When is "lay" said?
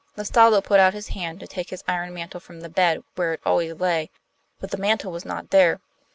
3.75-4.09